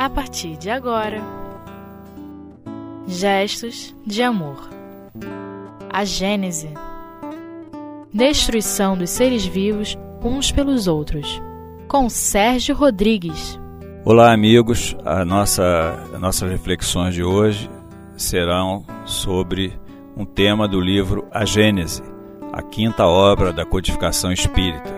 a 0.00 0.08
partir 0.08 0.56
de 0.56 0.70
agora. 0.70 1.20
Gestos 3.06 3.94
de 4.06 4.22
amor. 4.22 4.70
A 5.92 6.06
Gênese. 6.06 6.70
Destruição 8.10 8.96
dos 8.96 9.10
seres 9.10 9.44
vivos 9.44 9.98
uns 10.24 10.50
pelos 10.50 10.86
outros. 10.86 11.38
Com 11.86 12.08
Sérgio 12.08 12.74
Rodrigues. 12.74 13.60
Olá, 14.02 14.32
amigos. 14.32 14.96
A 15.04 15.22
nossa, 15.22 16.02
as 16.14 16.18
nossas 16.18 16.50
reflexões 16.50 17.14
de 17.14 17.22
hoje 17.22 17.68
serão 18.16 18.86
sobre 19.04 19.78
um 20.16 20.24
tema 20.24 20.66
do 20.66 20.80
livro 20.80 21.28
A 21.30 21.44
Gênese, 21.44 22.02
a 22.54 22.62
quinta 22.62 23.04
obra 23.04 23.52
da 23.52 23.66
codificação 23.66 24.32
espírita. 24.32 24.90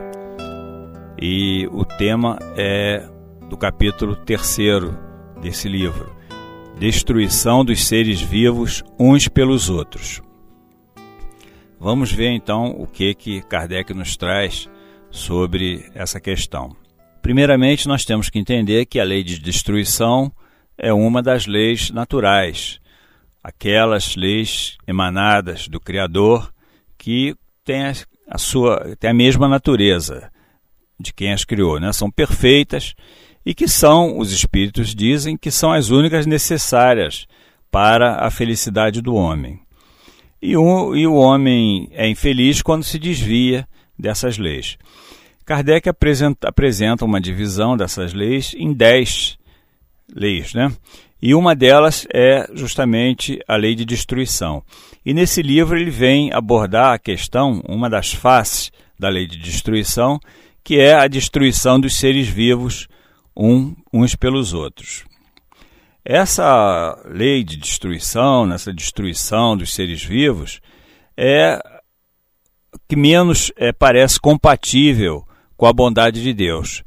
E 1.20 1.68
o 1.72 1.84
tema 1.84 2.38
é 2.56 3.04
do 3.52 3.56
capítulo 3.58 4.16
terceiro 4.16 4.98
desse 5.42 5.68
livro, 5.68 6.16
Destruição 6.78 7.62
dos 7.62 7.84
seres 7.84 8.18
vivos 8.18 8.82
uns 8.98 9.28
pelos 9.28 9.68
outros. 9.68 10.22
Vamos 11.78 12.10
ver 12.10 12.30
então 12.30 12.70
o 12.70 12.86
que 12.86 13.14
que 13.14 13.42
Kardec 13.42 13.92
nos 13.92 14.16
traz 14.16 14.70
sobre 15.10 15.84
essa 15.94 16.18
questão. 16.18 16.74
Primeiramente, 17.20 17.86
nós 17.86 18.06
temos 18.06 18.30
que 18.30 18.38
entender 18.38 18.86
que 18.86 18.98
a 18.98 19.04
lei 19.04 19.22
de 19.22 19.38
destruição 19.38 20.32
é 20.78 20.90
uma 20.90 21.22
das 21.22 21.46
leis 21.46 21.90
naturais, 21.90 22.80
aquelas 23.44 24.16
leis 24.16 24.78
emanadas 24.86 25.68
do 25.68 25.78
Criador 25.78 26.50
que 26.96 27.36
têm 27.66 27.84
a, 27.84 27.92
a 28.30 28.38
sua 28.38 28.96
tem 28.98 29.10
a 29.10 29.14
mesma 29.14 29.46
natureza 29.46 30.32
de 30.98 31.12
quem 31.12 31.34
as 31.34 31.44
criou, 31.44 31.78
né? 31.78 31.92
São 31.92 32.10
perfeitas 32.10 32.94
e 33.44 33.54
que 33.54 33.66
são, 33.66 34.18
os 34.18 34.32
espíritos 34.32 34.94
dizem, 34.94 35.36
que 35.36 35.50
são 35.50 35.72
as 35.72 35.90
únicas 35.90 36.26
necessárias 36.26 37.26
para 37.70 38.26
a 38.26 38.30
felicidade 38.30 39.00
do 39.00 39.14
homem. 39.14 39.60
E 40.40 40.56
o, 40.56 40.94
e 40.96 41.06
o 41.06 41.14
homem 41.14 41.88
é 41.92 42.08
infeliz 42.08 42.62
quando 42.62 42.84
se 42.84 42.98
desvia 42.98 43.66
dessas 43.98 44.38
leis. 44.38 44.76
Kardec 45.44 45.88
apresenta, 45.88 46.48
apresenta 46.48 47.04
uma 47.04 47.20
divisão 47.20 47.76
dessas 47.76 48.12
leis 48.12 48.54
em 48.56 48.72
dez 48.72 49.38
leis, 50.14 50.54
né? 50.54 50.72
E 51.20 51.34
uma 51.34 51.54
delas 51.54 52.06
é 52.12 52.48
justamente 52.52 53.40
a 53.46 53.54
lei 53.54 53.76
de 53.76 53.84
destruição. 53.84 54.62
E 55.06 55.14
nesse 55.14 55.40
livro 55.40 55.78
ele 55.78 55.90
vem 55.90 56.32
abordar 56.32 56.92
a 56.92 56.98
questão, 56.98 57.62
uma 57.68 57.88
das 57.88 58.12
faces 58.12 58.72
da 58.98 59.08
lei 59.08 59.26
de 59.26 59.38
destruição, 59.38 60.18
que 60.64 60.80
é 60.80 60.94
a 60.94 61.06
destruição 61.06 61.78
dos 61.78 61.94
seres 61.94 62.26
vivos 62.26 62.88
um, 63.36 63.74
uns 63.92 64.14
pelos 64.14 64.52
outros. 64.52 65.04
Essa 66.04 67.00
lei 67.04 67.44
de 67.44 67.56
destruição, 67.56 68.44
nessa 68.44 68.72
destruição 68.72 69.56
dos 69.56 69.72
seres 69.72 70.02
vivos, 70.02 70.60
é 71.16 71.60
que 72.88 72.96
menos 72.96 73.52
é, 73.56 73.72
parece 73.72 74.18
compatível 74.18 75.24
com 75.56 75.66
a 75.66 75.72
bondade 75.72 76.22
de 76.22 76.32
Deus. 76.32 76.82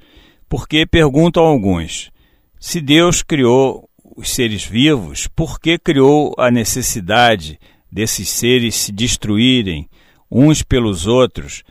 Porque 0.50 0.86
perguntam 0.86 1.44
alguns: 1.44 2.12
se 2.60 2.82
Deus 2.82 3.24
criou 3.24 3.90
os 4.18 4.30
seres 4.30 4.66
vivos, 4.66 5.28
por 5.28 5.60
que 5.60 5.78
criou 5.78 6.34
a 6.38 6.52
necessidade 6.52 7.60
desses 7.92 8.30
seres 8.30 8.76
se 8.76 8.92
destruírem 8.92 9.90
uns 10.30 10.62
pelos 10.62 11.08
outros 11.08 11.64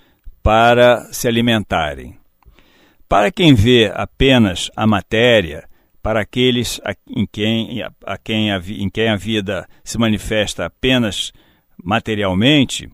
para 0.42 1.12
se 1.12 1.28
alimentarem? 1.28 2.16
Para 3.08 3.30
quem 3.30 3.54
vê 3.54 3.92
apenas 3.94 4.70
a 4.74 4.86
matéria, 4.86 5.68
para 6.02 6.20
aqueles 6.20 6.80
a, 6.84 6.94
em, 7.08 7.26
quem, 7.26 7.82
a, 7.82 8.18
quem 8.18 8.52
a, 8.52 8.58
em 8.58 8.88
quem 8.90 9.08
a 9.08 9.16
vida 9.16 9.68
se 9.82 9.98
manifesta 9.98 10.66
apenas 10.66 11.32
materialmente 11.82 12.90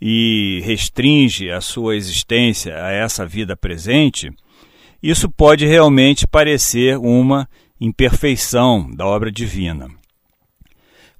e 0.00 0.60
restringe 0.64 1.50
a 1.50 1.60
sua 1.60 1.96
existência 1.96 2.82
a 2.82 2.90
essa 2.90 3.26
vida 3.26 3.56
presente, 3.56 4.30
isso 5.02 5.30
pode 5.30 5.66
realmente 5.66 6.26
parecer 6.26 6.98
uma 6.98 7.48
imperfeição 7.80 8.90
da 8.94 9.06
obra 9.06 9.30
divina. 9.30 9.88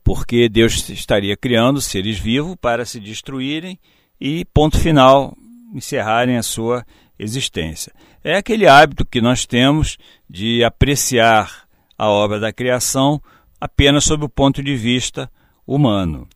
Porque 0.02 0.48
Deus 0.48 0.88
estaria 0.88 1.36
criando 1.36 1.80
seres 1.80 2.18
vivos 2.18 2.56
para 2.60 2.84
se 2.84 3.00
destruírem 3.00 3.78
e, 4.20 4.44
ponto 4.46 4.78
final, 4.78 5.36
encerrarem 5.74 6.36
a 6.36 6.42
sua 6.42 6.84
existência. 7.18 7.92
É 8.22 8.36
aquele 8.36 8.66
hábito 8.66 9.04
que 9.04 9.20
nós 9.20 9.46
temos 9.46 9.98
de 10.28 10.62
apreciar 10.64 11.66
a 11.96 12.08
obra 12.08 12.38
da 12.38 12.52
criação 12.52 13.20
apenas 13.60 14.04
sob 14.04 14.24
o 14.24 14.28
ponto 14.28 14.62
de 14.62 14.76
vista 14.76 15.30
humano. 15.66 16.28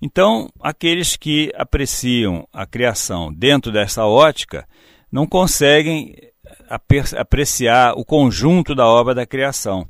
Então, 0.00 0.50
aqueles 0.60 1.16
que 1.16 1.52
apreciam 1.56 2.46
a 2.52 2.66
criação 2.66 3.32
dentro 3.32 3.70
dessa 3.70 4.04
ótica 4.04 4.66
não 5.10 5.26
conseguem 5.26 6.14
apreciar 7.16 7.94
o 7.96 8.04
conjunto 8.04 8.74
da 8.74 8.86
obra 8.86 9.14
da 9.14 9.26
criação. 9.26 9.86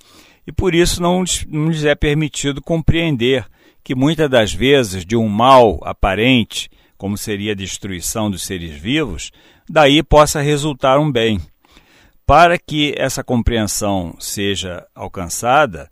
E 0.47 0.53
por 0.53 0.75
isso 0.75 1.01
não, 1.01 1.25
não 1.49 1.69
lhes 1.69 1.85
é 1.85 1.95
permitido 1.95 2.61
compreender 2.61 3.47
que 3.85 3.95
muitas 3.95 4.29
das 4.29 4.53
vezes 4.53 5.05
de 5.05 5.17
um 5.17 5.29
mal 5.29 5.79
aparente 5.83 6.71
como 7.03 7.19
seria 7.19 7.51
a 7.51 7.57
destruição 7.57 8.31
dos 8.31 8.43
seres 8.43 8.71
vivos, 8.71 9.33
daí 9.73 10.03
possa 10.03 10.43
resultar 10.43 10.99
um 10.99 11.11
bem. 11.11 11.41
Para 12.27 12.59
que 12.59 12.95
essa 12.99 13.25
compreensão 13.25 14.15
seja 14.21 14.87
alcançada, 14.95 15.89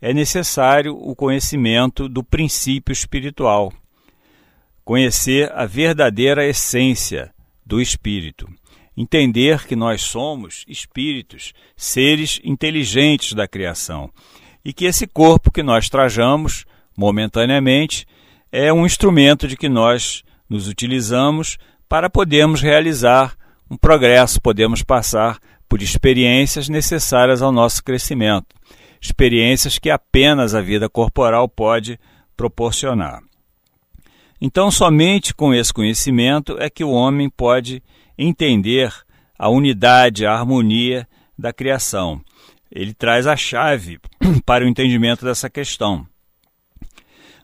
é 0.00 0.14
necessário 0.14 0.96
o 0.96 1.16
conhecimento 1.16 2.08
do 2.08 2.22
princípio 2.22 2.92
espiritual, 2.92 3.72
conhecer 4.84 5.50
a 5.52 5.66
verdadeira 5.66 6.46
essência 6.46 7.34
do 7.66 7.80
espírito, 7.80 8.48
entender 8.96 9.66
que 9.66 9.74
nós 9.74 10.02
somos 10.02 10.64
espíritos, 10.68 11.52
seres 11.76 12.40
inteligentes 12.44 13.32
da 13.32 13.48
criação, 13.48 14.10
e 14.64 14.72
que 14.72 14.84
esse 14.84 15.08
corpo 15.08 15.50
que 15.50 15.62
nós 15.62 15.88
trajamos 15.88 16.64
momentaneamente 16.96 18.06
é 18.52 18.72
um 18.72 18.86
instrumento 18.86 19.48
de 19.48 19.56
que 19.56 19.68
nós 19.68 20.22
nos 20.48 20.68
utilizamos 20.68 21.58
para 21.94 22.10
podermos 22.10 22.60
realizar 22.60 23.36
um 23.70 23.76
progresso, 23.76 24.42
podemos 24.42 24.82
passar 24.82 25.38
por 25.68 25.80
experiências 25.80 26.68
necessárias 26.68 27.40
ao 27.40 27.52
nosso 27.52 27.84
crescimento, 27.84 28.48
experiências 29.00 29.78
que 29.78 29.88
apenas 29.88 30.56
a 30.56 30.60
vida 30.60 30.88
corporal 30.88 31.48
pode 31.48 31.96
proporcionar. 32.36 33.22
Então, 34.40 34.72
somente 34.72 35.32
com 35.32 35.54
esse 35.54 35.72
conhecimento 35.72 36.56
é 36.58 36.68
que 36.68 36.82
o 36.82 36.90
homem 36.90 37.30
pode 37.30 37.80
entender 38.18 38.92
a 39.38 39.48
unidade, 39.48 40.26
a 40.26 40.32
harmonia 40.32 41.06
da 41.38 41.52
criação. 41.52 42.20
Ele 42.72 42.92
traz 42.92 43.24
a 43.24 43.36
chave 43.36 44.00
para 44.44 44.64
o 44.64 44.68
entendimento 44.68 45.24
dessa 45.24 45.48
questão 45.48 46.04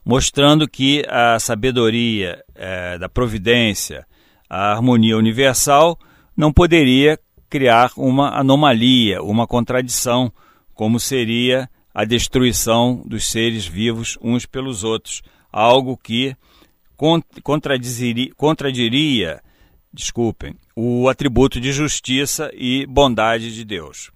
mostrando 0.05 0.67
que 0.67 1.05
a 1.09 1.39
sabedoria 1.39 2.43
é, 2.55 2.99
da 2.99 3.09
providência, 3.09 4.07
a 4.51 4.73
harmonia 4.73 5.17
universal, 5.17 5.97
não 6.37 6.53
poderia 6.53 7.17
criar 7.49 7.93
uma 7.97 8.37
anomalia, 8.37 9.23
uma 9.23 9.47
contradição, 9.47 10.33
como 10.75 10.99
seria 10.99 11.71
a 11.95 12.05
destruição 12.05 13.03
dos 13.07 13.31
seres 13.31 13.65
vivos 13.65 14.19
uns 14.21 14.45
pelos 14.45 14.83
outros, 14.85 15.23
algo 15.53 15.97
que 15.97 16.37
contradiria, 17.43 18.33
contradiria 18.37 19.41
desculpem, 19.93 20.55
o 20.75 21.09
atributo 21.09 21.61
de 21.61 21.73
justiça 21.73 22.51
e 22.55 22.87
bondade 22.87 23.55
de 23.55 23.65
Deus. 23.65 24.11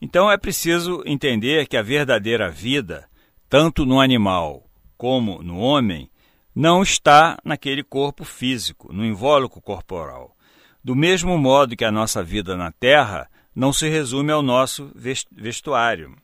Então 0.00 0.30
é 0.30 0.36
preciso 0.36 1.02
entender 1.06 1.66
que 1.66 1.76
a 1.76 1.82
verdadeira 1.82 2.50
vida, 2.50 3.08
tanto 3.48 3.84
no 3.84 4.00
animal 4.00 4.64
como 4.96 5.42
no 5.42 5.58
homem, 5.58 6.08
não 6.54 6.82
está 6.82 7.38
naquele 7.44 7.82
corpo 7.82 8.24
físico, 8.24 8.92
no 8.92 9.04
invólucro 9.04 9.60
corporal. 9.60 10.36
Do 10.84 10.94
mesmo 10.94 11.38
modo 11.38 11.76
que 11.76 11.84
a 11.84 11.92
nossa 11.92 12.22
vida 12.22 12.56
na 12.56 12.70
Terra 12.72 13.30
não 13.54 13.72
se 13.72 13.88
resume 13.88 14.32
ao 14.32 14.42
nosso 14.42 14.90
vestuário. 15.30 16.16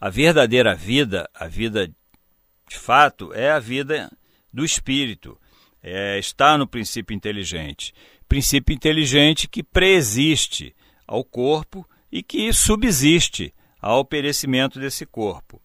A 0.00 0.10
verdadeira 0.10 0.74
vida, 0.74 1.28
a 1.34 1.46
vida 1.46 1.90
de 2.68 2.78
fato, 2.78 3.32
é 3.32 3.50
a 3.50 3.58
vida 3.58 4.10
do 4.52 4.64
espírito, 4.64 5.38
é, 5.82 6.18
está 6.18 6.58
no 6.58 6.66
princípio 6.66 7.14
inteligente. 7.14 7.94
Princípio 8.28 8.74
inteligente 8.74 9.46
que 9.46 9.62
preexiste 9.62 10.74
ao 11.06 11.24
corpo 11.24 11.88
e 12.10 12.22
que 12.22 12.52
subsiste 12.52 13.54
ao 13.80 14.04
perecimento 14.04 14.80
desse 14.80 15.06
corpo. 15.06 15.62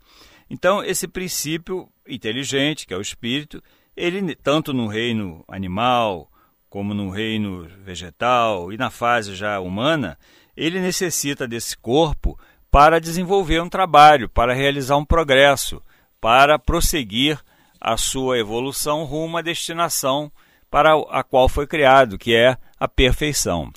Então, 0.54 0.84
esse 0.84 1.08
princípio 1.08 1.88
inteligente, 2.06 2.86
que 2.86 2.94
é 2.94 2.98
o 2.98 3.02
espírito, 3.02 3.64
ele 3.96 4.36
tanto 4.36 4.74
no 4.74 4.86
reino 4.86 5.46
animal 5.48 6.30
como 6.70 6.94
no 6.94 7.10
reino 7.10 7.70
vegetal 7.86 8.70
e 8.70 8.76
na 8.76 8.90
fase 8.90 9.34
já 9.34 9.62
humana, 9.62 10.18
ele 10.56 10.82
necessita 10.82 11.48
desse 11.48 11.78
corpo 11.78 12.38
para 12.70 13.00
desenvolver 13.00 13.62
um 13.62 13.70
trabalho, 13.70 14.28
para 14.28 14.54
realizar 14.54 14.98
um 14.98 15.06
progresso, 15.06 15.82
para 16.20 16.60
prosseguir 16.60 17.40
a 17.80 17.96
sua 17.96 18.38
evolução 18.38 19.06
rumo 19.06 19.38
à 19.38 19.42
destinação 19.42 20.30
para 20.70 20.92
a 21.12 21.24
qual 21.24 21.48
foi 21.48 21.66
criado, 21.66 22.18
que 22.18 22.36
é 22.36 22.58
a 22.78 22.90
perfeição. 22.90 23.72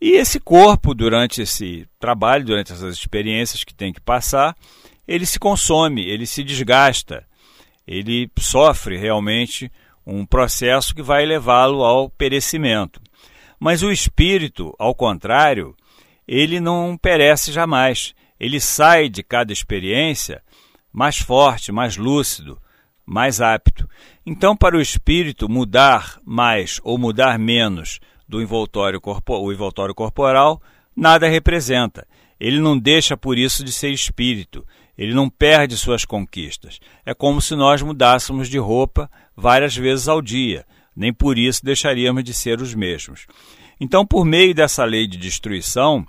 E 0.00 0.12
esse 0.12 0.38
corpo, 0.38 0.94
durante 0.94 1.42
esse 1.42 1.84
trabalho, 1.98 2.44
durante 2.44 2.72
essas 2.72 2.94
experiências 2.94 3.64
que 3.64 3.74
tem 3.74 3.92
que 3.92 4.00
passar, 4.00 4.56
ele 5.10 5.26
se 5.26 5.40
consome, 5.40 6.08
ele 6.08 6.24
se 6.24 6.44
desgasta, 6.44 7.26
ele 7.84 8.30
sofre 8.38 8.96
realmente 8.96 9.68
um 10.06 10.24
processo 10.24 10.94
que 10.94 11.02
vai 11.02 11.26
levá-lo 11.26 11.82
ao 11.82 12.08
perecimento. 12.08 13.00
Mas 13.58 13.82
o 13.82 13.90
espírito, 13.90 14.72
ao 14.78 14.94
contrário, 14.94 15.74
ele 16.28 16.60
não 16.60 16.96
perece 16.96 17.50
jamais. 17.50 18.14
Ele 18.38 18.60
sai 18.60 19.08
de 19.08 19.24
cada 19.24 19.52
experiência 19.52 20.40
mais 20.92 21.18
forte, 21.18 21.72
mais 21.72 21.96
lúcido, 21.96 22.56
mais 23.04 23.40
apto. 23.40 23.90
Então, 24.24 24.56
para 24.56 24.76
o 24.76 24.80
espírito 24.80 25.48
mudar 25.48 26.20
mais 26.24 26.80
ou 26.84 26.96
mudar 26.96 27.36
menos 27.36 27.98
do 28.28 28.40
envoltório, 28.40 29.00
corpo, 29.00 29.36
o 29.38 29.52
envoltório 29.52 29.92
corporal, 29.94 30.62
nada 30.94 31.28
representa. 31.28 32.06
Ele 32.38 32.60
não 32.60 32.78
deixa 32.78 33.16
por 33.16 33.36
isso 33.36 33.64
de 33.64 33.72
ser 33.72 33.90
espírito. 33.90 34.64
Ele 35.00 35.14
não 35.14 35.30
perde 35.30 35.76
suas 35.78 36.04
conquistas. 36.04 36.78
É 37.06 37.14
como 37.14 37.40
se 37.40 37.56
nós 37.56 37.80
mudássemos 37.80 38.50
de 38.50 38.58
roupa 38.58 39.10
várias 39.34 39.74
vezes 39.74 40.06
ao 40.06 40.20
dia. 40.20 40.66
Nem 40.94 41.12
por 41.12 41.38
isso 41.38 41.64
deixaríamos 41.64 42.22
de 42.22 42.34
ser 42.34 42.60
os 42.60 42.74
mesmos. 42.74 43.26
Então, 43.80 44.04
por 44.04 44.26
meio 44.26 44.54
dessa 44.54 44.84
lei 44.84 45.06
de 45.06 45.16
destruição, 45.16 46.06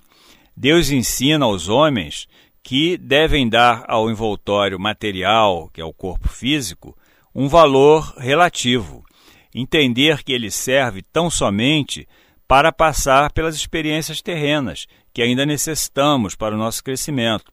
Deus 0.57 0.91
ensina 0.91 1.45
aos 1.45 1.69
homens 1.69 2.27
que 2.61 2.97
devem 2.97 3.47
dar 3.47 3.85
ao 3.87 4.11
envoltório 4.11 4.77
material, 4.77 5.69
que 5.73 5.79
é 5.79 5.85
o 5.85 5.93
corpo 5.93 6.27
físico, 6.27 6.97
um 7.33 7.47
valor 7.47 8.13
relativo 8.17 9.05
entender 9.53 10.23
que 10.23 10.31
ele 10.31 10.49
serve 10.49 11.01
tão 11.01 11.29
somente 11.29 12.07
para 12.47 12.71
passar 12.71 13.31
pelas 13.31 13.55
experiências 13.55 14.21
terrenas 14.21 14.87
que 15.13 15.21
ainda 15.21 15.45
necessitamos 15.45 16.35
para 16.35 16.55
o 16.55 16.57
nosso 16.57 16.83
crescimento. 16.83 17.51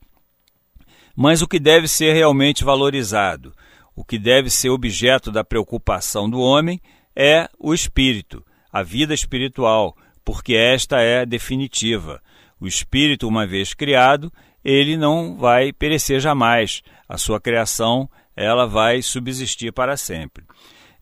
Mas 1.20 1.43
o 1.43 1.49
que 1.49 1.59
deve 1.59 1.88
ser 1.88 2.12
realmente 2.12 2.62
valorizado, 2.62 3.53
o 3.97 4.05
que 4.05 4.20
deve 4.20 4.49
ser 4.49 4.70
objeto 4.70 5.32
da 5.32 5.43
preocupação 5.43 6.31
do 6.31 6.38
homem 6.38 6.81
é 7.17 7.49
o 7.59 7.75
espírito, 7.75 8.47
a 8.73 8.85
vida 8.85 9.12
espiritual, 9.12 9.97
porque 10.25 10.55
esta 10.55 11.00
é 11.00 11.26
definitiva. 11.26 12.23
O 12.61 12.69
espírito, 12.69 13.26
uma 13.26 13.49
vez 13.49 13.75
criado, 13.75 14.32
ele 14.65 14.97
não 14.97 15.37
vai 15.37 15.73
perecer 15.73 16.20
jamais. 16.20 16.85
A 17.09 17.19
sua 17.19 17.41
criação, 17.41 18.09
ela 18.37 18.65
vai 18.65 19.03
subsistir 19.03 19.73
para 19.73 19.97
sempre. 19.97 20.44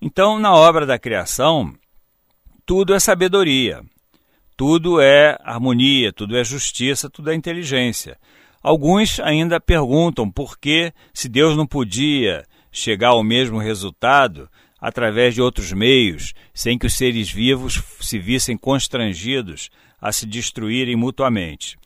Então, 0.00 0.38
na 0.38 0.54
obra 0.54 0.86
da 0.86 0.98
criação, 0.98 1.74
tudo 2.64 2.94
é 2.94 2.98
sabedoria, 2.98 3.82
tudo 4.56 4.98
é 4.98 5.36
harmonia, 5.44 6.10
tudo 6.10 6.38
é 6.38 6.42
justiça, 6.42 7.10
tudo 7.10 7.30
é 7.30 7.34
inteligência. 7.34 8.16
Alguns 8.66 9.20
ainda 9.20 9.60
perguntam 9.60 10.28
por 10.28 10.58
que, 10.58 10.92
se 11.14 11.28
Deus 11.28 11.56
não 11.56 11.64
podia 11.64 12.44
chegar 12.72 13.10
ao 13.10 13.22
mesmo 13.22 13.60
resultado 13.60 14.50
através 14.80 15.36
de 15.36 15.40
outros 15.40 15.72
meios, 15.72 16.34
sem 16.52 16.76
que 16.76 16.84
os 16.84 16.94
seres 16.94 17.30
vivos 17.30 17.80
se 18.00 18.18
vissem 18.18 18.56
constrangidos 18.56 19.70
a 20.00 20.10
se 20.10 20.26
destruírem 20.26 20.96
mutuamente. 20.96 21.78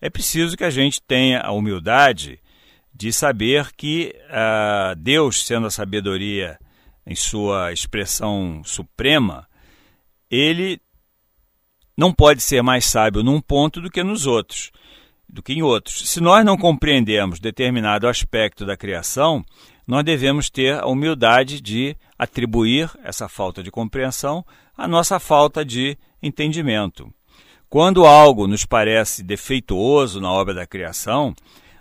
É 0.00 0.08
preciso 0.08 0.56
que 0.56 0.64
a 0.64 0.70
gente 0.70 1.02
tenha 1.02 1.38
a 1.38 1.52
humildade 1.52 2.40
de 2.94 3.12
saber 3.12 3.70
que 3.76 4.14
uh, 4.30 4.96
Deus, 4.96 5.44
sendo 5.44 5.66
a 5.66 5.70
sabedoria 5.70 6.58
em 7.06 7.14
sua 7.14 7.74
expressão 7.74 8.62
suprema, 8.64 9.46
ele 10.30 10.80
não 11.94 12.10
pode 12.10 12.40
ser 12.40 12.62
mais 12.62 12.86
sábio 12.86 13.22
num 13.22 13.38
ponto 13.38 13.82
do 13.82 13.90
que 13.90 14.02
nos 14.02 14.26
outros, 14.26 14.72
do 15.32 15.42
que 15.42 15.54
em 15.54 15.62
outros. 15.62 16.10
Se 16.10 16.20
nós 16.20 16.44
não 16.44 16.58
compreendemos 16.58 17.40
determinado 17.40 18.06
aspecto 18.06 18.66
da 18.66 18.76
criação, 18.76 19.42
nós 19.86 20.04
devemos 20.04 20.50
ter 20.50 20.78
a 20.78 20.86
humildade 20.86 21.60
de 21.60 21.96
atribuir 22.18 22.90
essa 23.02 23.28
falta 23.28 23.62
de 23.62 23.70
compreensão 23.70 24.44
à 24.76 24.86
nossa 24.86 25.18
falta 25.18 25.64
de 25.64 25.96
entendimento. 26.22 27.10
Quando 27.68 28.04
algo 28.04 28.46
nos 28.46 28.66
parece 28.66 29.22
defeituoso 29.22 30.20
na 30.20 30.30
obra 30.30 30.52
da 30.52 30.66
criação, 30.66 31.34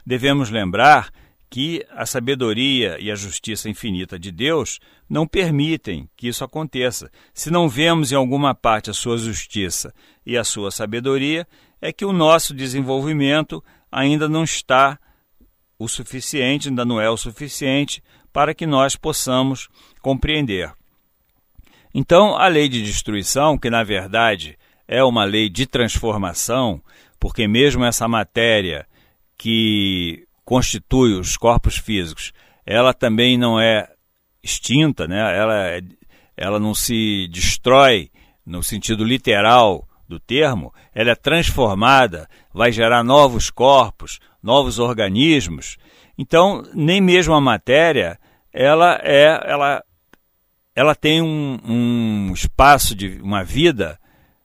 devemos 0.05 0.49
lembrar 0.49 1.11
que 1.49 1.85
a 1.91 2.05
sabedoria 2.05 2.97
e 2.97 3.11
a 3.11 3.15
justiça 3.15 3.69
infinita 3.69 4.17
de 4.17 4.31
Deus 4.31 4.79
não 5.09 5.27
permitem 5.27 6.09
que 6.15 6.29
isso 6.29 6.45
aconteça. 6.45 7.11
Se 7.33 7.51
não 7.51 7.67
vemos 7.67 8.13
em 8.13 8.15
alguma 8.15 8.55
parte 8.55 8.89
a 8.89 8.93
sua 8.93 9.17
justiça 9.17 9.93
e 10.25 10.37
a 10.37 10.45
sua 10.45 10.71
sabedoria, 10.71 11.45
é 11.81 11.91
que 11.91 12.05
o 12.05 12.13
nosso 12.13 12.53
desenvolvimento 12.53 13.63
ainda 13.91 14.29
não 14.29 14.43
está 14.43 14.99
o 15.79 15.87
suficiente, 15.87 16.69
ainda 16.69 16.85
não 16.85 17.01
é 17.01 17.09
o 17.09 17.17
suficiente 17.17 18.03
para 18.31 18.53
que 18.53 18.67
nós 18.67 18.95
possamos 18.95 19.67
compreender. 20.01 20.71
Então, 21.93 22.37
a 22.37 22.47
lei 22.47 22.69
de 22.69 22.81
destruição, 22.83 23.57
que 23.57 23.69
na 23.69 23.83
verdade 23.83 24.57
é 24.87 25.03
uma 25.03 25.23
lei 25.25 25.49
de 25.49 25.65
transformação, 25.65 26.81
porque 27.19 27.47
mesmo 27.47 27.83
essa 27.83 28.07
matéria 28.07 28.87
que 29.37 30.25
constitui 30.45 31.13
os 31.13 31.35
corpos 31.35 31.77
físicos, 31.77 32.31
ela 32.65 32.93
também 32.93 33.37
não 33.37 33.59
é 33.59 33.89
extinta, 34.43 35.07
né? 35.07 35.17
ela, 35.37 35.67
é, 35.67 35.81
ela 36.37 36.59
não 36.59 36.73
se 36.73 37.27
destrói 37.29 38.09
no 38.45 38.63
sentido 38.63 39.03
literal 39.03 39.87
do 40.07 40.19
termo, 40.19 40.73
ela 40.93 41.11
é 41.11 41.15
transformada, 41.15 42.27
vai 42.53 42.71
gerar 42.71 43.03
novos 43.03 43.49
corpos, 43.49 44.19
novos 44.41 44.79
organismos. 44.79 45.77
Então, 46.17 46.63
nem 46.73 47.01
mesmo 47.01 47.33
a 47.33 47.41
matéria, 47.41 48.19
ela 48.53 48.99
é, 49.01 49.39
ela, 49.45 49.83
ela 50.75 50.95
tem 50.95 51.21
um, 51.21 51.59
um 51.63 52.33
espaço 52.33 52.93
de 52.93 53.19
uma 53.21 53.43
vida 53.43 53.99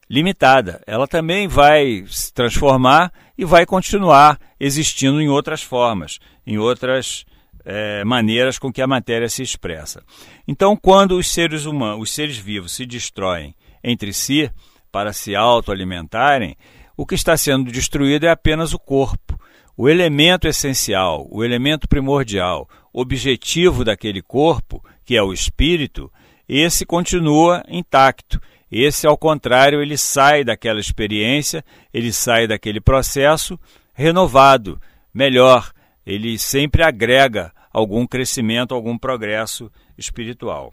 limitada. 0.08 0.80
Ela 0.86 1.06
também 1.06 1.48
vai 1.48 2.04
se 2.08 2.32
transformar 2.32 3.12
e 3.36 3.44
vai 3.44 3.66
continuar 3.66 4.38
existindo 4.58 5.20
em 5.20 5.28
outras 5.28 5.62
formas, 5.62 6.18
em 6.46 6.58
outras 6.58 7.24
é, 7.64 8.04
maneiras 8.04 8.58
com 8.58 8.72
que 8.72 8.80
a 8.80 8.86
matéria 8.86 9.28
se 9.28 9.42
expressa. 9.42 10.02
Então, 10.46 10.76
quando 10.76 11.18
os 11.18 11.30
seres 11.30 11.66
humanos, 11.66 12.02
os 12.02 12.10
seres 12.10 12.38
vivos 12.38 12.72
se 12.72 12.86
destroem 12.86 13.54
entre 13.82 14.12
si 14.12 14.50
para 14.96 15.12
se 15.12 15.36
autoalimentarem, 15.36 16.56
o 16.96 17.04
que 17.04 17.14
está 17.14 17.36
sendo 17.36 17.70
destruído 17.70 18.24
é 18.24 18.30
apenas 18.30 18.72
o 18.72 18.78
corpo. 18.78 19.38
O 19.76 19.90
elemento 19.90 20.48
essencial, 20.48 21.28
o 21.30 21.44
elemento 21.44 21.86
primordial, 21.86 22.66
objetivo 22.94 23.84
daquele 23.84 24.22
corpo, 24.22 24.82
que 25.04 25.14
é 25.14 25.22
o 25.22 25.34
espírito, 25.34 26.10
esse 26.48 26.86
continua 26.86 27.62
intacto 27.68 28.40
esse, 28.72 29.06
ao 29.06 29.18
contrário, 29.18 29.82
ele 29.82 29.98
sai 29.98 30.42
daquela 30.42 30.80
experiência, 30.80 31.62
ele 31.92 32.10
sai 32.10 32.46
daquele 32.46 32.80
processo 32.80 33.60
renovado, 33.92 34.80
melhor, 35.12 35.72
ele 36.06 36.38
sempre 36.38 36.82
agrega 36.82 37.52
algum 37.70 38.06
crescimento, 38.06 38.74
algum 38.74 38.96
progresso 38.96 39.70
espiritual. 39.98 40.72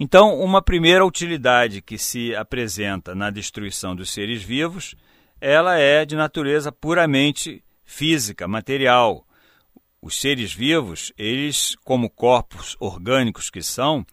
Então, 0.00 0.38
uma 0.38 0.62
primeira 0.62 1.04
utilidade 1.04 1.82
que 1.82 1.98
se 1.98 2.34
apresenta 2.36 3.14
na 3.14 3.30
destruição 3.30 3.96
dos 3.96 4.10
seres 4.10 4.42
vivos, 4.42 4.94
ela 5.40 5.76
é 5.76 6.04
de 6.04 6.14
natureza 6.14 6.70
puramente 6.70 7.64
física, 7.84 8.46
material. 8.46 9.26
Os 10.00 10.20
seres 10.20 10.52
vivos, 10.52 11.12
eles, 11.18 11.74
como 11.84 12.08
corpos 12.08 12.76
orgânicos 12.78 13.50
que 13.50 13.60
são, 13.60 14.06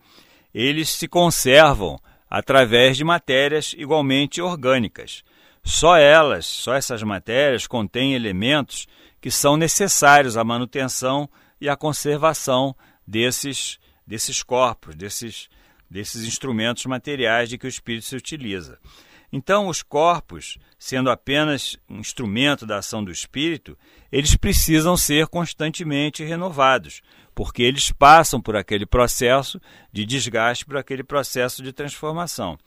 eles 0.51 0.89
se 0.89 1.07
conservam 1.07 1.99
através 2.27 2.97
de 2.97 3.03
matérias 3.03 3.75
igualmente 3.77 4.41
orgânicas. 4.41 5.23
Só 5.63 5.97
elas, 5.97 6.45
só 6.45 6.73
essas 6.73 7.03
matérias 7.03 7.67
contêm 7.67 8.13
elementos 8.13 8.87
que 9.21 9.29
são 9.29 9.55
necessários 9.57 10.35
à 10.35 10.43
manutenção 10.43 11.29
e 11.61 11.69
à 11.69 11.75
conservação 11.75 12.75
desses, 13.05 13.77
desses 14.05 14.41
corpos, 14.41 14.95
desses, 14.95 15.47
desses 15.89 16.25
instrumentos 16.25 16.85
materiais 16.85 17.49
de 17.49 17.57
que 17.57 17.65
o 17.65 17.69
espírito 17.69 18.05
se 18.05 18.15
utiliza. 18.15 18.79
Então, 19.31 19.67
os 19.67 19.83
corpos, 19.83 20.57
sendo 20.77 21.09
apenas 21.09 21.77
um 21.89 21.99
instrumento 21.99 22.65
da 22.65 22.77
ação 22.77 23.03
do 23.03 23.11
espírito, 23.11 23.77
eles 24.11 24.35
precisam 24.35 24.95
ser 24.95 25.27
constantemente 25.27 26.23
renovados, 26.23 27.01
porque 27.33 27.63
eles 27.63 27.91
passam 27.91 28.39
por 28.39 28.55
aquele 28.55 28.85
processo 28.85 29.59
de 29.91 30.05
desgaste, 30.05 30.65
por 30.65 30.77
aquele 30.77 31.03
processo 31.03 31.61
de 31.61 31.73
transformação. 31.73 32.57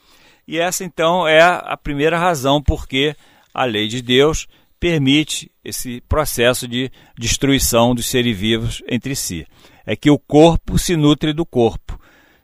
E 0.46 0.58
essa, 0.58 0.84
então, 0.84 1.26
é 1.26 1.40
a 1.40 1.76
primeira 1.76 2.18
razão 2.18 2.62
porque 2.62 3.16
a 3.54 3.64
lei 3.64 3.88
de 3.88 4.02
Deus 4.02 4.46
permite 4.78 5.50
esse 5.64 6.00
processo 6.08 6.68
de 6.68 6.90
destruição 7.16 7.94
dos 7.94 8.06
seres 8.06 8.36
vivos 8.36 8.82
entre 8.88 9.16
si. 9.16 9.46
É 9.84 9.96
que 9.96 10.10
o 10.10 10.18
corpo 10.18 10.78
se 10.78 10.96
nutre 10.96 11.32
do 11.32 11.44
corpo, 11.44 11.98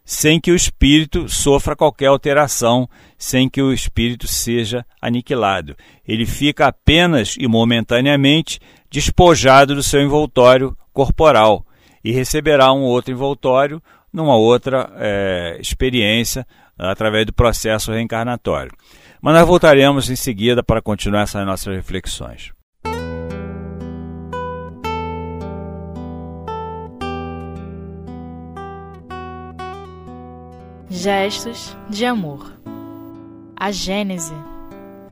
sem 0.05 0.39
que 0.39 0.51
o 0.51 0.57
espírito 0.57 1.29
sofra 1.29 1.75
qualquer 1.75 2.07
alteração, 2.07 2.89
sem 3.17 3.49
que 3.49 3.63
o 3.63 3.73
espírito 3.73 4.27
seja 4.29 4.85
aniquilado. 5.01 5.75
Ele 6.07 6.27
fica 6.27 6.67
apenas 6.67 7.37
e 7.39 7.49
momentaneamente 7.49 8.61
despojado 8.91 9.75
do 9.75 9.83
seu 9.83 10.03
envoltório 10.03 10.77
corporal 10.93 11.65
e 12.05 12.13
receberá 12.13 12.73
um 12.73 12.83
outro 12.83 13.13
envoltório 13.13 13.83
numa 14.13 14.37
outra 14.37 14.93
é, 14.97 15.57
experiência 15.59 16.47
através 16.79 17.25
do 17.25 17.33
processo 17.33 17.91
reencarnatório. 17.93 18.73
Mas 19.21 19.35
nós 19.35 19.47
voltaremos 19.47 20.11
em 20.11 20.17
seguida 20.17 20.63
para 20.63 20.83
continuar 20.83 21.23
essas 21.23 21.47
nossas 21.47 21.75
reflexões. 21.75 22.53
Gestos 30.95 31.77
de 31.91 32.07
amor. 32.07 32.53
A 33.57 33.73
Gênese. 33.73 34.33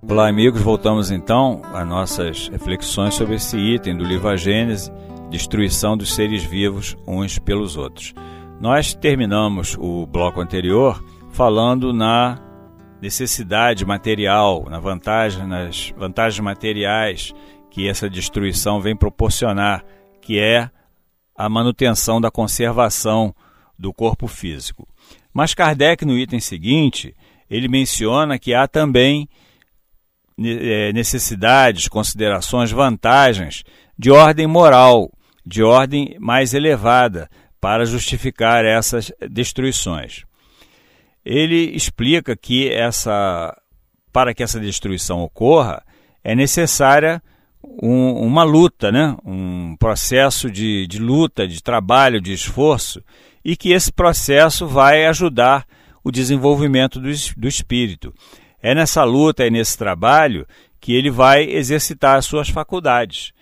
Olá, 0.08 0.28
amigos. 0.28 0.62
Voltamos 0.62 1.10
então 1.10 1.60
às 1.74 1.84
nossas 1.84 2.46
reflexões 2.46 3.14
sobre 3.14 3.34
esse 3.34 3.56
item 3.56 3.96
do 3.96 4.04
livro 4.04 4.28
A 4.28 4.36
Gênese, 4.36 4.92
destruição 5.28 5.96
dos 5.96 6.14
seres 6.14 6.44
vivos 6.44 6.96
uns 7.04 7.36
pelos 7.40 7.76
outros. 7.76 8.14
Nós 8.60 8.94
terminamos 8.94 9.76
o 9.76 10.06
bloco 10.06 10.40
anterior 10.40 11.02
falando 11.32 11.92
na 11.92 12.38
necessidade 13.00 13.84
material, 13.84 14.66
na 14.70 14.78
vantagem, 14.78 15.48
nas 15.48 15.92
vantagens 15.96 16.38
materiais 16.38 17.34
que 17.72 17.88
essa 17.88 18.08
destruição 18.08 18.80
vem 18.80 18.94
proporcionar, 18.94 19.84
que 20.20 20.38
é 20.38 20.70
a 21.36 21.48
manutenção 21.48 22.20
da 22.20 22.30
conservação 22.30 23.34
do 23.76 23.92
corpo 23.92 24.28
físico. 24.28 24.86
Mas 25.32 25.54
Kardec, 25.54 26.04
no 26.04 26.18
item 26.18 26.40
seguinte, 26.40 27.14
ele 27.48 27.68
menciona 27.68 28.38
que 28.38 28.54
há 28.54 28.66
também 28.66 29.28
é, 30.38 30.92
necessidades, 30.92 31.88
considerações, 31.88 32.70
vantagens 32.70 33.62
de 33.98 34.10
ordem 34.10 34.46
moral, 34.46 35.10
de 35.44 35.62
ordem 35.62 36.16
mais 36.18 36.54
elevada, 36.54 37.28
para 37.60 37.84
justificar 37.84 38.64
essas 38.64 39.12
destruições 39.30 40.24
ele 41.24 41.74
explica 41.74 42.36
que 42.36 42.68
essa, 42.68 43.56
para 44.12 44.34
que 44.34 44.42
essa 44.42 44.58
destruição 44.58 45.22
ocorra, 45.22 45.82
é 46.22 46.34
necessária 46.34 47.22
um, 47.82 48.12
uma 48.14 48.42
luta, 48.42 48.90
né? 48.90 49.16
um 49.24 49.76
processo 49.76 50.50
de, 50.50 50.86
de 50.86 50.98
luta, 50.98 51.46
de 51.46 51.62
trabalho, 51.62 52.20
de 52.20 52.32
esforço, 52.32 53.02
e 53.44 53.56
que 53.56 53.72
esse 53.72 53.92
processo 53.92 54.66
vai 54.66 55.06
ajudar 55.06 55.66
o 56.04 56.10
desenvolvimento 56.10 57.00
do, 57.00 57.10
do 57.36 57.48
espírito. 57.48 58.12
É 58.60 58.74
nessa 58.74 59.04
luta 59.04 59.46
e 59.46 59.50
nesse 59.50 59.76
trabalho 59.76 60.46
que 60.80 60.94
ele 60.94 61.10
vai 61.10 61.44
exercitar 61.44 62.16
as 62.16 62.26
suas 62.26 62.48
faculdades. 62.48 63.32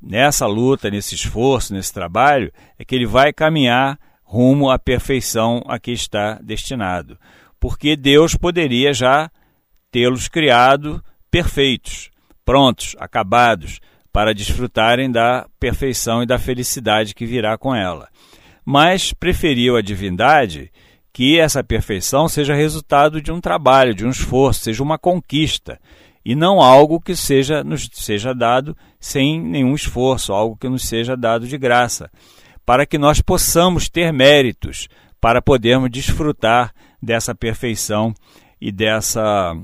Nessa 0.00 0.46
luta, 0.46 0.90
nesse 0.90 1.14
esforço, 1.14 1.72
nesse 1.72 1.92
trabalho, 1.92 2.52
é 2.78 2.84
que 2.84 2.94
ele 2.94 3.06
vai 3.06 3.32
caminhar 3.32 3.98
rumo 4.22 4.70
à 4.70 4.78
perfeição 4.78 5.62
a 5.66 5.78
que 5.78 5.92
está 5.92 6.34
destinado. 6.42 7.18
Porque 7.60 7.94
Deus 7.96 8.34
poderia 8.34 8.92
já 8.92 9.30
tê-los 9.90 10.26
criado 10.26 11.04
perfeitos, 11.30 12.10
prontos, 12.44 12.96
acabados, 12.98 13.78
para 14.12 14.34
desfrutarem 14.34 15.10
da 15.10 15.46
perfeição 15.58 16.22
e 16.22 16.26
da 16.26 16.38
felicidade 16.38 17.14
que 17.14 17.24
virá 17.24 17.56
com 17.56 17.74
ela. 17.74 18.08
Mas 18.64 19.12
preferiu 19.12 19.76
a 19.76 19.82
divindade 19.82 20.70
que 21.12 21.38
essa 21.38 21.62
perfeição 21.62 22.28
seja 22.28 22.54
resultado 22.54 23.20
de 23.20 23.30
um 23.30 23.40
trabalho, 23.40 23.94
de 23.94 24.06
um 24.06 24.10
esforço, 24.10 24.62
seja 24.64 24.82
uma 24.82 24.98
conquista, 24.98 25.78
e 26.24 26.34
não 26.34 26.60
algo 26.60 27.00
que 27.00 27.16
seja 27.16 27.64
nos 27.64 27.88
seja 27.92 28.32
dado 28.32 28.76
sem 28.98 29.40
nenhum 29.40 29.74
esforço, 29.74 30.32
algo 30.32 30.56
que 30.56 30.68
nos 30.68 30.84
seja 30.84 31.16
dado 31.16 31.46
de 31.46 31.58
graça 31.58 32.10
para 32.64 32.86
que 32.86 32.98
nós 32.98 33.20
possamos 33.20 33.88
ter 33.88 34.12
méritos 34.12 34.88
para 35.20 35.42
podermos 35.42 35.90
desfrutar 35.90 36.72
dessa 37.00 37.34
perfeição 37.34 38.14
e 38.60 38.70
dessa 38.70 39.56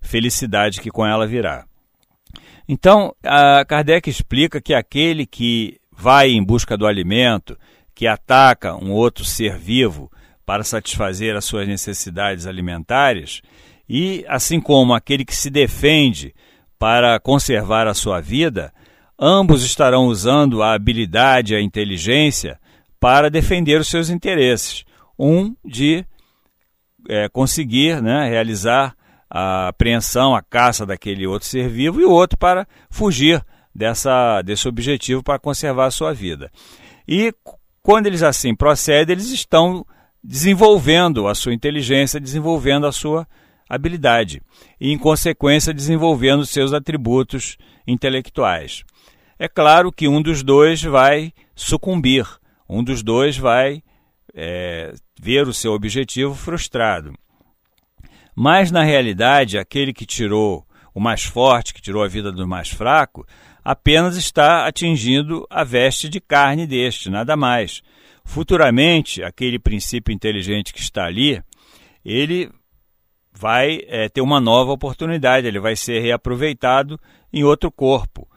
felicidade 0.00 0.80
que 0.80 0.90
com 0.90 1.06
ela 1.06 1.26
virá. 1.26 1.64
Então, 2.68 3.14
Kardec 3.68 4.08
explica 4.08 4.60
que 4.60 4.74
aquele 4.74 5.26
que 5.26 5.78
vai 5.90 6.30
em 6.30 6.42
busca 6.42 6.76
do 6.76 6.86
alimento, 6.86 7.56
que 7.94 8.06
ataca 8.06 8.74
um 8.74 8.92
outro 8.92 9.24
ser 9.24 9.56
vivo 9.56 10.10
para 10.44 10.64
satisfazer 10.64 11.36
as 11.36 11.44
suas 11.44 11.68
necessidades 11.68 12.46
alimentares, 12.46 13.42
e 13.88 14.24
assim 14.28 14.60
como 14.60 14.94
aquele 14.94 15.24
que 15.24 15.36
se 15.36 15.50
defende 15.50 16.34
para 16.78 17.18
conservar 17.20 17.86
a 17.86 17.94
sua 17.94 18.20
vida, 18.20 18.72
Ambos 19.24 19.62
estarão 19.62 20.06
usando 20.06 20.64
a 20.64 20.72
habilidade 20.72 21.52
e 21.52 21.56
a 21.56 21.60
inteligência 21.60 22.58
para 22.98 23.30
defender 23.30 23.80
os 23.80 23.86
seus 23.86 24.10
interesses. 24.10 24.84
Um 25.16 25.54
de 25.64 26.04
é, 27.08 27.28
conseguir 27.28 28.02
né, 28.02 28.28
realizar 28.28 28.96
a 29.30 29.68
apreensão, 29.68 30.34
a 30.34 30.42
caça 30.42 30.84
daquele 30.84 31.24
outro 31.24 31.46
ser 31.46 31.68
vivo, 31.68 32.00
e 32.00 32.04
o 32.04 32.10
outro 32.10 32.36
para 32.36 32.66
fugir 32.90 33.40
dessa, 33.72 34.42
desse 34.42 34.66
objetivo 34.66 35.22
para 35.22 35.38
conservar 35.38 35.86
a 35.86 35.92
sua 35.92 36.12
vida. 36.12 36.50
E 37.06 37.32
quando 37.82 38.06
eles 38.06 38.22
assim 38.22 38.54
procedem, 38.54 39.14
eles 39.14 39.30
estão 39.30 39.84
desenvolvendo 40.22 41.26
a 41.26 41.34
sua 41.34 41.52
inteligência, 41.52 42.20
desenvolvendo 42.20 42.86
a 42.86 42.92
sua 42.92 43.26
habilidade 43.68 44.40
e, 44.80 44.92
em 44.92 44.98
consequência, 44.98 45.74
desenvolvendo 45.74 46.46
seus 46.46 46.72
atributos 46.72 47.56
intelectuais 47.86 48.84
é 49.42 49.48
claro 49.48 49.90
que 49.90 50.06
um 50.06 50.22
dos 50.22 50.44
dois 50.44 50.84
vai 50.84 51.32
sucumbir, 51.52 52.24
um 52.68 52.80
dos 52.80 53.02
dois 53.02 53.36
vai 53.36 53.82
é, 54.32 54.94
ver 55.20 55.48
o 55.48 55.52
seu 55.52 55.72
objetivo 55.72 56.32
frustrado. 56.32 57.12
Mas, 58.36 58.70
na 58.70 58.84
realidade, 58.84 59.58
aquele 59.58 59.92
que 59.92 60.06
tirou 60.06 60.64
o 60.94 61.00
mais 61.00 61.24
forte, 61.24 61.74
que 61.74 61.82
tirou 61.82 62.04
a 62.04 62.08
vida 62.08 62.30
do 62.30 62.46
mais 62.46 62.68
fraco, 62.68 63.26
apenas 63.64 64.16
está 64.16 64.66
atingindo 64.66 65.46
a 65.50 65.64
veste 65.64 66.08
de 66.08 66.20
carne 66.20 66.66
deste, 66.66 67.10
nada 67.10 67.36
mais. 67.36 67.82
Futuramente, 68.24 69.22
aquele 69.22 69.58
princípio 69.58 70.12
inteligente 70.12 70.72
que 70.72 70.80
está 70.80 71.06
ali, 71.06 71.42
ele 72.04 72.50
vai 73.32 73.80
é, 73.88 74.08
ter 74.08 74.20
uma 74.20 74.40
nova 74.40 74.72
oportunidade, 74.72 75.46
ele 75.46 75.58
vai 75.60 75.74
ser 75.74 76.00
reaproveitado 76.00 76.98
em 77.32 77.42
outro 77.42 77.70
corpo 77.70 78.28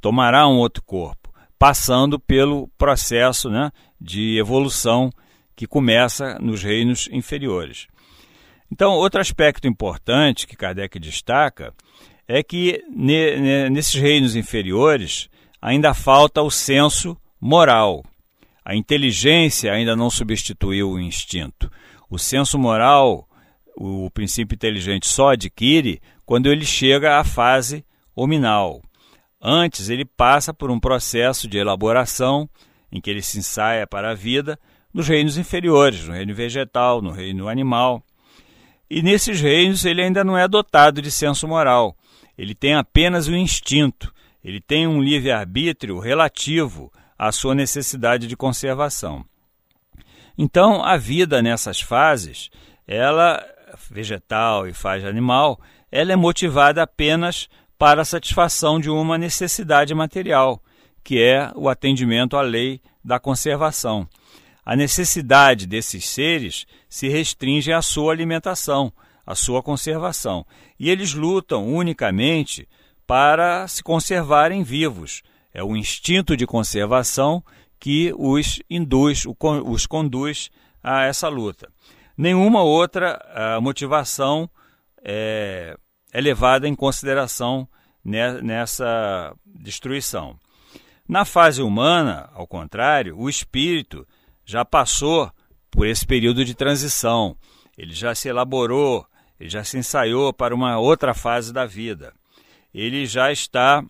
tomará 0.00 0.48
um 0.48 0.56
outro 0.56 0.82
corpo, 0.82 1.32
passando 1.58 2.18
pelo 2.18 2.68
processo 2.78 3.50
né, 3.50 3.70
de 4.00 4.38
evolução 4.38 5.10
que 5.54 5.66
começa 5.66 6.38
nos 6.38 6.62
reinos 6.62 7.08
inferiores. 7.12 7.86
Então, 8.72 8.92
outro 8.92 9.20
aspecto 9.20 9.68
importante 9.68 10.46
que 10.46 10.56
Kardec 10.56 10.98
destaca 10.98 11.74
é 12.32 12.44
que 12.44 12.80
ne, 12.88 13.68
nesses 13.70 13.94
reinos 13.94 14.36
inferiores 14.36 15.28
ainda 15.60 15.92
falta 15.92 16.40
o 16.40 16.48
senso 16.48 17.16
moral. 17.40 18.04
A 18.64 18.76
inteligência 18.76 19.72
ainda 19.72 19.96
não 19.96 20.08
substituiu 20.08 20.92
o 20.92 21.00
instinto. 21.00 21.68
O 22.08 22.20
senso 22.20 22.56
moral, 22.56 23.28
o 23.76 24.08
princípio 24.10 24.54
inteligente 24.54 25.08
só 25.08 25.30
adquire 25.30 26.00
quando 26.24 26.46
ele 26.46 26.64
chega 26.64 27.18
à 27.18 27.24
fase 27.24 27.84
hominal. 28.14 28.80
Antes, 29.42 29.88
ele 29.88 30.04
passa 30.04 30.54
por 30.54 30.70
um 30.70 30.78
processo 30.78 31.48
de 31.48 31.58
elaboração 31.58 32.48
em 32.92 33.00
que 33.00 33.10
ele 33.10 33.22
se 33.22 33.38
ensaia 33.38 33.88
para 33.88 34.12
a 34.12 34.14
vida 34.14 34.56
nos 34.94 35.08
reinos 35.08 35.36
inferiores, 35.36 36.06
no 36.06 36.14
reino 36.14 36.32
vegetal, 36.32 37.02
no 37.02 37.10
reino 37.10 37.48
animal. 37.48 38.04
E 38.88 39.02
nesses 39.02 39.40
reinos 39.40 39.84
ele 39.84 40.00
ainda 40.00 40.22
não 40.22 40.38
é 40.38 40.46
dotado 40.46 41.02
de 41.02 41.10
senso 41.10 41.48
moral. 41.48 41.96
Ele 42.40 42.54
tem 42.54 42.74
apenas 42.74 43.28
o 43.28 43.36
instinto, 43.36 44.10
ele 44.42 44.62
tem 44.62 44.86
um 44.86 45.02
livre-arbítrio 45.02 45.98
relativo 45.98 46.90
à 47.18 47.30
sua 47.30 47.54
necessidade 47.54 48.26
de 48.26 48.34
conservação. 48.34 49.22
Então, 50.38 50.82
a 50.82 50.96
vida 50.96 51.42
nessas 51.42 51.82
fases, 51.82 52.48
ela 52.88 53.46
vegetal 53.90 54.66
e 54.66 54.72
fase 54.72 55.06
animal, 55.06 55.60
ela 55.92 56.14
é 56.14 56.16
motivada 56.16 56.82
apenas 56.82 57.46
para 57.76 58.00
a 58.00 58.06
satisfação 58.06 58.80
de 58.80 58.88
uma 58.88 59.18
necessidade 59.18 59.94
material, 59.94 60.62
que 61.04 61.22
é 61.22 61.52
o 61.54 61.68
atendimento 61.68 62.38
à 62.38 62.40
lei 62.40 62.80
da 63.04 63.20
conservação. 63.20 64.08
A 64.64 64.74
necessidade 64.74 65.66
desses 65.66 66.08
seres 66.08 66.66
se 66.88 67.06
restringe 67.06 67.70
à 67.70 67.82
sua 67.82 68.14
alimentação, 68.14 68.90
à 69.30 69.34
sua 69.36 69.62
conservação, 69.62 70.44
e 70.78 70.90
eles 70.90 71.14
lutam 71.14 71.72
unicamente 71.72 72.68
para 73.06 73.68
se 73.68 73.82
conservarem 73.82 74.64
vivos. 74.64 75.22
É 75.54 75.62
o 75.62 75.76
instinto 75.76 76.36
de 76.36 76.46
conservação 76.46 77.42
que 77.78 78.12
os 78.16 78.60
induz, 78.68 79.24
os 79.64 79.86
conduz 79.86 80.50
a 80.82 81.04
essa 81.04 81.28
luta. 81.28 81.68
Nenhuma 82.16 82.62
outra 82.62 83.20
uh, 83.58 83.62
motivação 83.62 84.50
é, 85.02 85.76
é, 86.12 86.20
levada 86.20 86.66
em 86.66 86.74
consideração 86.74 87.68
nessa 88.04 89.34
destruição. 89.46 90.36
Na 91.08 91.24
fase 91.24 91.62
humana, 91.62 92.30
ao 92.34 92.46
contrário, 92.46 93.16
o 93.16 93.28
espírito 93.28 94.06
já 94.44 94.64
passou 94.64 95.30
por 95.70 95.86
esse 95.86 96.04
período 96.06 96.44
de 96.44 96.54
transição, 96.54 97.36
ele 97.76 97.94
já 97.94 98.14
se 98.14 98.28
elaborou, 98.28 99.06
ele 99.40 99.48
já 99.48 99.64
se 99.64 99.78
ensaiou 99.78 100.34
para 100.34 100.54
uma 100.54 100.78
outra 100.78 101.14
fase 101.14 101.50
da 101.50 101.64
vida. 101.64 102.12
Ele 102.74 103.06
já 103.06 103.32
está 103.32 103.82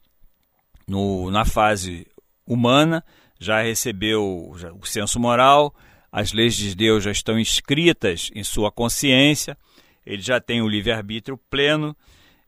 no, 0.87 1.29
na 1.29 1.45
fase 1.45 2.07
humana, 2.47 3.05
já 3.39 3.61
recebeu 3.61 4.53
o 4.81 4.87
senso 4.87 5.19
moral, 5.19 5.75
as 6.13 6.33
leis 6.33 6.55
de 6.55 6.75
Deus 6.75 7.03
já 7.03 7.11
estão 7.11 7.39
inscritas 7.39 8.31
em 8.35 8.45
sua 8.45 8.71
consciência, 8.71 9.59
ele 10.07 10.23
já 10.23 10.41
tem 10.41 10.63
o 10.63 10.69
livre-arbítrio 10.69 11.37
pleno, 11.51 11.97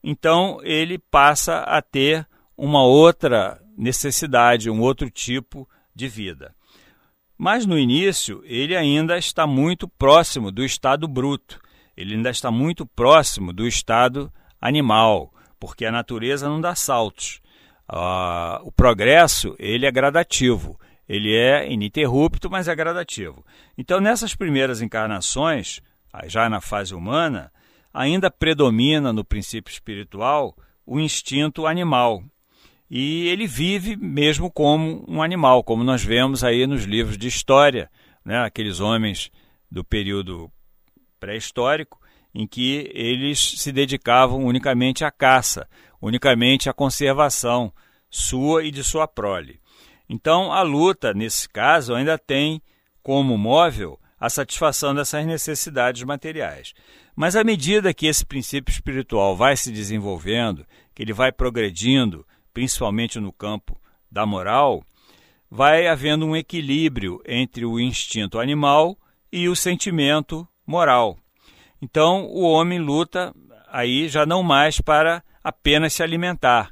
então 0.02 0.60
ele 0.62 0.96
passa 0.98 1.58
a 1.58 1.82
ter 1.82 2.26
uma 2.56 2.84
outra 2.84 3.60
necessidade, 3.76 4.70
um 4.70 4.80
outro 4.80 5.10
tipo 5.10 5.68
de 5.94 6.06
vida. 6.06 6.54
Mas 7.36 7.66
no 7.66 7.78
início, 7.78 8.42
ele 8.44 8.76
ainda 8.76 9.18
está 9.18 9.46
muito 9.46 9.88
próximo 9.88 10.52
do 10.52 10.64
estado 10.64 11.08
bruto, 11.08 11.60
ele 11.96 12.14
ainda 12.14 12.30
está 12.30 12.50
muito 12.50 12.86
próximo 12.86 13.52
do 13.52 13.66
estado 13.66 14.32
animal, 14.60 15.32
porque 15.58 15.84
a 15.84 15.92
natureza 15.92 16.48
não 16.48 16.60
dá 16.60 16.74
saltos. 16.74 17.40
Uh, 17.90 18.66
o 18.66 18.72
progresso 18.72 19.54
ele 19.58 19.86
é 19.86 19.90
gradativo, 19.90 20.78
ele 21.08 21.34
é 21.34 21.70
ininterrupto, 21.70 22.50
mas 22.50 22.68
é 22.68 22.74
gradativo. 22.74 23.44
Então, 23.76 24.00
nessas 24.00 24.34
primeiras 24.34 24.80
encarnações, 24.80 25.80
já 26.26 26.48
na 26.48 26.60
fase 26.60 26.94
humana, 26.94 27.52
ainda 27.92 28.30
predomina 28.30 29.12
no 29.12 29.24
princípio 29.24 29.72
espiritual 29.72 30.56
o 30.86 30.98
instinto 30.98 31.66
animal. 31.66 32.22
E 32.90 33.28
ele 33.28 33.46
vive 33.46 33.96
mesmo 33.96 34.50
como 34.50 35.04
um 35.08 35.22
animal, 35.22 35.64
como 35.64 35.82
nós 35.82 36.04
vemos 36.04 36.44
aí 36.44 36.66
nos 36.66 36.84
livros 36.84 37.16
de 37.16 37.26
história, 37.26 37.90
né? 38.24 38.38
aqueles 38.44 38.80
homens 38.80 39.30
do 39.70 39.82
período 39.82 40.50
pré-histórico, 41.22 42.00
em 42.34 42.48
que 42.48 42.90
eles 42.92 43.38
se 43.38 43.70
dedicavam 43.70 44.44
unicamente 44.44 45.04
à 45.04 45.10
caça, 45.12 45.68
unicamente 46.00 46.68
à 46.68 46.72
conservação 46.72 47.72
sua 48.10 48.64
e 48.64 48.72
de 48.72 48.82
sua 48.82 49.06
prole. 49.06 49.60
Então, 50.08 50.52
a 50.52 50.62
luta, 50.62 51.14
nesse 51.14 51.48
caso, 51.48 51.94
ainda 51.94 52.18
tem 52.18 52.60
como 53.04 53.38
móvel 53.38 54.00
a 54.18 54.28
satisfação 54.28 54.94
dessas 54.94 55.24
necessidades 55.24 56.02
materiais. 56.02 56.74
Mas 57.14 57.36
à 57.36 57.44
medida 57.44 57.94
que 57.94 58.06
esse 58.06 58.26
princípio 58.26 58.72
espiritual 58.72 59.36
vai 59.36 59.56
se 59.56 59.70
desenvolvendo, 59.70 60.66
que 60.92 61.02
ele 61.02 61.12
vai 61.12 61.30
progredindo, 61.30 62.26
principalmente 62.52 63.20
no 63.20 63.32
campo 63.32 63.80
da 64.10 64.26
moral, 64.26 64.84
vai 65.48 65.86
havendo 65.86 66.26
um 66.26 66.34
equilíbrio 66.34 67.22
entre 67.26 67.64
o 67.64 67.78
instinto 67.78 68.40
animal 68.40 68.98
e 69.30 69.48
o 69.48 69.54
sentimento 69.54 70.46
moral. 70.66 71.18
Então, 71.80 72.26
o 72.26 72.42
homem 72.42 72.78
luta 72.78 73.34
aí 73.68 74.08
já 74.08 74.26
não 74.26 74.42
mais 74.42 74.80
para 74.80 75.22
apenas 75.42 75.94
se 75.94 76.02
alimentar, 76.02 76.70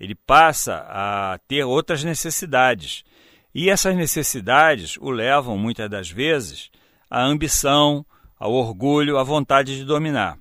ele 0.00 0.14
passa 0.14 0.84
a 0.88 1.38
ter 1.46 1.64
outras 1.64 2.02
necessidades. 2.04 3.04
E 3.54 3.68
essas 3.70 3.96
necessidades 3.96 4.96
o 4.98 5.10
levam, 5.10 5.58
muitas 5.58 5.90
das 5.90 6.08
vezes, 6.08 6.70
à 7.10 7.22
ambição, 7.22 8.04
ao 8.38 8.52
orgulho, 8.52 9.18
à 9.18 9.24
vontade 9.24 9.76
de 9.76 9.84
dominar. 9.84 10.38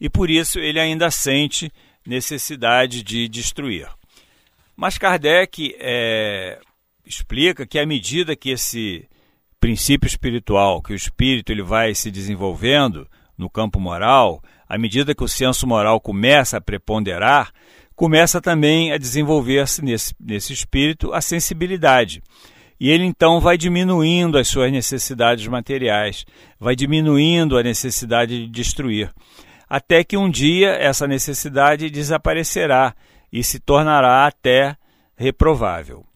E 0.00 0.08
por 0.08 0.30
isso 0.30 0.58
ele 0.58 0.78
ainda 0.78 1.10
sente 1.10 1.72
necessidade 2.06 3.02
de 3.02 3.28
destruir. 3.28 3.88
Mas 4.76 4.98
Kardec 4.98 5.76
é, 5.78 6.58
explica 7.04 7.66
que 7.66 7.78
à 7.78 7.86
medida 7.86 8.34
que 8.34 8.50
esse 8.50 9.08
princípio 9.60 10.08
espiritual, 10.08 10.80
que 10.80 10.92
o 10.92 10.96
espírito 10.96 11.52
ele 11.52 11.62
vai 11.62 11.94
se 11.94 12.10
desenvolvendo 12.10 13.06
no 13.36 13.50
campo 13.50 13.78
moral, 13.78 14.42
à 14.68 14.78
medida 14.78 15.14
que 15.14 15.22
o 15.22 15.28
senso 15.28 15.66
moral 15.66 16.00
começa 16.00 16.56
a 16.56 16.60
preponderar, 16.60 17.52
começa 17.94 18.40
também 18.40 18.92
a 18.92 18.98
desenvolver-se 18.98 19.84
nesse, 19.84 20.14
nesse 20.18 20.54
espírito 20.54 21.12
a 21.12 21.20
sensibilidade. 21.20 22.22
E 22.80 22.88
ele 22.88 23.04
então 23.04 23.40
vai 23.40 23.58
diminuindo 23.58 24.38
as 24.38 24.48
suas 24.48 24.72
necessidades 24.72 25.46
materiais, 25.46 26.24
vai 26.58 26.74
diminuindo 26.74 27.58
a 27.58 27.62
necessidade 27.62 28.46
de 28.46 28.46
destruir, 28.46 29.12
até 29.68 30.02
que 30.02 30.16
um 30.16 30.30
dia 30.30 30.70
essa 30.70 31.06
necessidade 31.06 31.90
desaparecerá 31.90 32.94
e 33.30 33.44
se 33.44 33.60
tornará 33.60 34.26
até 34.26 34.76
reprovável. 35.14 36.09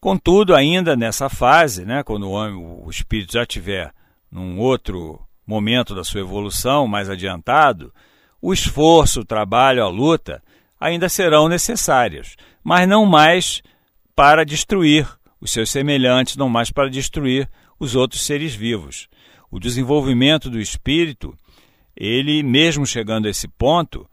Contudo, 0.00 0.54
ainda 0.54 0.94
nessa 0.94 1.28
fase, 1.28 1.84
né, 1.84 2.02
quando 2.02 2.28
o, 2.28 2.30
homem, 2.30 2.54
o 2.54 2.88
espírito 2.88 3.32
já 3.32 3.44
tiver 3.44 3.92
num 4.30 4.58
outro 4.58 5.20
momento 5.46 5.94
da 5.94 6.04
sua 6.04 6.20
evolução 6.20 6.86
mais 6.86 7.10
adiantado, 7.10 7.92
o 8.40 8.52
esforço, 8.52 9.20
o 9.20 9.24
trabalho, 9.24 9.82
a 9.82 9.88
luta 9.88 10.42
ainda 10.78 11.08
serão 11.08 11.48
necessárias, 11.48 12.36
mas 12.62 12.88
não 12.88 13.04
mais 13.04 13.62
para 14.14 14.44
destruir 14.44 15.08
os 15.40 15.50
seus 15.50 15.70
semelhantes, 15.70 16.36
não 16.36 16.48
mais 16.48 16.70
para 16.70 16.90
destruir 16.90 17.48
os 17.78 17.96
outros 17.96 18.22
seres 18.22 18.54
vivos. 18.54 19.08
O 19.50 19.58
desenvolvimento 19.58 20.50
do 20.50 20.60
espírito, 20.60 21.36
ele 21.96 22.42
mesmo 22.42 22.86
chegando 22.86 23.26
a 23.26 23.30
esse 23.30 23.48
ponto, 23.48 24.08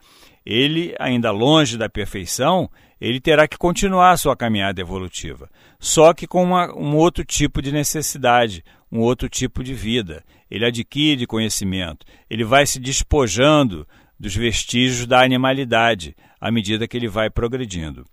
ele 0.46 0.96
ainda 1.00 1.32
longe 1.32 1.78
da 1.78 1.90
perfeição, 1.90 2.70
ele 3.00 3.20
terá 3.20 3.48
que 3.48 3.58
continuar 3.58 4.12
a 4.12 4.18
sua 4.18 4.36
caminhada 4.36 4.82
evolutiva, 4.82 5.50
só 5.80 6.14
que 6.14 6.26
com 6.26 6.44
uma, 6.44 6.74
um 6.76 6.96
outro 6.96 7.24
tipo 7.24 7.62
de 7.62 7.72
necessidade, 7.72 8.64
um 8.92 9.00
outro 9.00 9.28
tipo 9.28 9.64
de 9.64 9.74
vida. 9.74 10.24
Ele 10.50 10.66
adquire 10.66 11.26
conhecimento, 11.26 12.06
ele 12.30 12.44
vai 12.44 12.66
se 12.66 12.80
despojando 12.80 13.88
dos 14.20 14.36
vestígios 14.36 15.06
da 15.06 15.22
animalidade 15.22 16.16
à 16.40 16.52
medida 16.52 16.88
que 16.88 16.96
ele 16.96 17.08
vai 17.08 17.30
progredindo. 17.30 18.06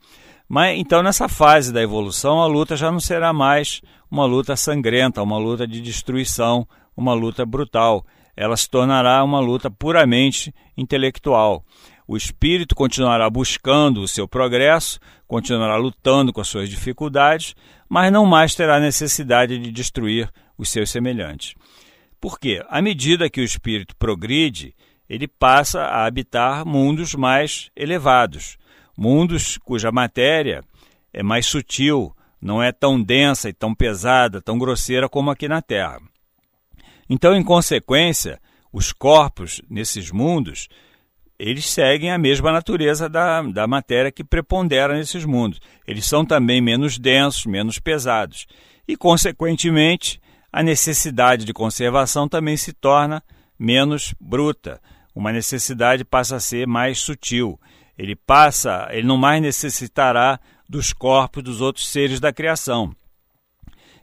Mas 0.48 0.78
então 0.78 1.02
nessa 1.02 1.28
fase 1.28 1.72
da 1.72 1.80
evolução 1.80 2.40
a 2.40 2.46
luta 2.46 2.76
já 2.76 2.90
não 2.90 3.00
será 3.00 3.32
mais 3.32 3.80
uma 4.10 4.26
luta 4.26 4.56
sangrenta, 4.56 5.22
uma 5.22 5.38
luta 5.38 5.66
de 5.66 5.80
destruição, 5.80 6.66
uma 6.96 7.14
luta 7.14 7.46
brutal. 7.46 8.04
Ela 8.36 8.56
se 8.56 8.68
tornará 8.68 9.22
uma 9.22 9.40
luta 9.40 9.70
puramente 9.70 10.54
intelectual. 10.76 11.64
O 12.06 12.16
espírito 12.16 12.74
continuará 12.74 13.28
buscando 13.30 14.02
o 14.02 14.08
seu 14.08 14.26
progresso, 14.26 14.98
continuará 15.26 15.76
lutando 15.76 16.32
com 16.32 16.40
as 16.40 16.48
suas 16.48 16.68
dificuldades, 16.68 17.54
mas 17.88 18.12
não 18.12 18.26
mais 18.26 18.54
terá 18.54 18.80
necessidade 18.80 19.58
de 19.58 19.70
destruir 19.70 20.30
os 20.58 20.68
seus 20.68 20.90
semelhantes. 20.90 21.54
Por 22.20 22.38
quê? 22.38 22.64
À 22.68 22.80
medida 22.80 23.30
que 23.30 23.40
o 23.40 23.44
espírito 23.44 23.96
progride, 23.96 24.74
ele 25.08 25.26
passa 25.26 25.82
a 25.82 26.04
habitar 26.04 26.64
mundos 26.64 27.14
mais 27.14 27.70
elevados, 27.76 28.56
mundos 28.96 29.58
cuja 29.58 29.92
matéria 29.92 30.62
é 31.12 31.22
mais 31.22 31.46
sutil, 31.46 32.14
não 32.40 32.62
é 32.62 32.72
tão 32.72 33.00
densa 33.00 33.48
e 33.48 33.52
tão 33.52 33.74
pesada, 33.74 34.40
tão 34.40 34.58
grosseira 34.58 35.08
como 35.08 35.30
aqui 35.30 35.46
na 35.46 35.60
Terra. 35.60 36.00
Então, 37.08 37.34
em 37.36 37.42
consequência, 37.42 38.40
os 38.72 38.92
corpos 38.92 39.60
nesses 39.68 40.10
mundos 40.10 40.68
eles 41.44 41.66
seguem 41.68 42.12
a 42.12 42.18
mesma 42.18 42.52
natureza 42.52 43.08
da, 43.08 43.42
da 43.42 43.66
matéria 43.66 44.12
que 44.12 44.22
prepondera 44.22 44.94
nesses 44.94 45.24
mundos. 45.24 45.58
Eles 45.84 46.06
são 46.06 46.24
também 46.24 46.60
menos 46.60 47.00
densos, 47.00 47.46
menos 47.46 47.80
pesados. 47.80 48.46
E, 48.86 48.96
consequentemente, 48.96 50.20
a 50.52 50.62
necessidade 50.62 51.44
de 51.44 51.52
conservação 51.52 52.28
também 52.28 52.56
se 52.56 52.72
torna 52.72 53.24
menos 53.58 54.14
bruta, 54.20 54.80
uma 55.12 55.32
necessidade 55.32 56.04
passa 56.04 56.36
a 56.36 56.40
ser 56.40 56.64
mais 56.64 57.00
sutil. 57.00 57.58
Ele 57.98 58.14
passa, 58.14 58.86
ele 58.92 59.06
não 59.06 59.16
mais 59.16 59.42
necessitará 59.42 60.38
dos 60.68 60.92
corpos 60.92 61.42
dos 61.42 61.60
outros 61.60 61.88
seres 61.88 62.20
da 62.20 62.32
criação. 62.32 62.94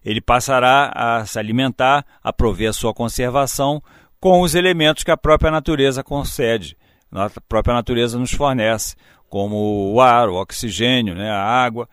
Ele 0.04 0.19
passará 0.19 0.91
a 0.93 1.25
se 1.25 1.39
alimentar, 1.39 2.06
a 2.21 2.34
prover 2.34 2.69
a 2.69 2.73
sua 2.73 2.93
conservação 2.93 3.82
com 4.19 4.41
os 4.41 4.56
elementos 4.56 5.06
que 5.06 5.12
a 5.12 5.17
própria 5.17 5.49
natureza 5.49 6.04
concede, 6.04 6.78
a 7.12 7.30
própria 7.48 7.74
natureza 7.74 8.17
nos 8.19 8.32
fornece, 8.32 8.95
como 9.30 9.93
o 9.93 10.02
ar, 10.02 10.30
o 10.30 10.36
oxigênio, 10.36 11.15
né, 11.15 11.30
a 11.30 11.41
água. 11.41 11.88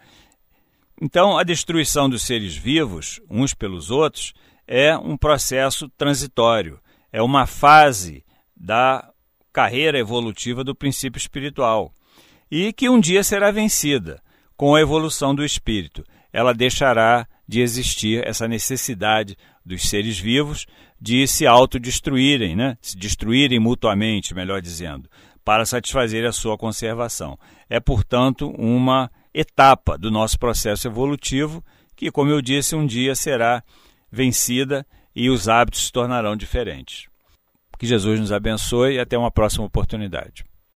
Então, 1.01 1.37
a 1.37 1.43
destruição 1.43 2.09
dos 2.09 2.23
seres 2.23 2.57
vivos, 2.57 3.21
uns 3.31 3.53
pelos 3.53 3.91
outros, 3.91 4.33
é 4.67 4.97
um 4.97 5.17
processo 5.17 5.89
transitório, 5.91 6.81
é 7.13 7.23
uma 7.23 7.47
fase 7.47 8.25
da 8.57 9.11
carreira 9.53 9.99
evolutiva 9.99 10.65
do 10.65 10.75
princípio 10.75 11.19
espiritual. 11.19 11.93
e 12.49 12.73
que 12.73 12.89
um 12.89 13.01
dia 13.01 13.25
será 13.25 13.51
vencida 13.51 14.23
com 14.57 14.77
a 14.77 14.81
evolução 14.81 15.35
do 15.35 15.45
espírito. 15.45 16.05
Ela 16.33 16.55
deixará 16.55 17.27
de 17.47 17.61
existir 17.61 18.27
essa 18.27 18.47
necessidade 18.47 19.37
dos 19.65 19.89
seres 19.89 20.17
vivos 20.19 20.65
de 21.01 21.27
se 21.27 21.47
autodestruírem, 21.47 22.57
né? 22.57 22.79
se 22.81 22.97
destruírem 22.97 23.59
mutuamente, 23.59 24.35
melhor 24.35 24.61
dizendo, 24.63 25.09
para 25.45 25.67
satisfazer 25.67 26.25
a 26.25 26.33
sua 26.33 26.57
conservação. 26.57 27.39
É, 27.69 27.79
portanto, 27.79 28.49
uma 28.59 29.11
etapa 29.33 29.99
do 29.99 30.11
nosso 30.11 30.39
processo 30.39 30.89
evolutivo 30.89 31.63
que, 31.95 32.11
como 32.11 32.31
eu 32.31 32.41
disse, 32.41 32.75
um 32.75 32.87
dia 32.87 33.15
será 33.15 33.63
vencida 34.11 34.87
e 35.15 35.29
os 35.29 35.49
hábitos 35.49 35.87
se 35.87 35.93
tornarão 35.93 36.35
diferentes. 36.35 37.07
Que 37.79 37.87
Jesus 37.87 38.19
nos 38.19 38.33
abençoe 38.33 38.95
e 38.95 38.99
até 38.99 39.19
uma 39.19 39.31
próxima 39.31 39.67
oportunidade. 39.67 40.45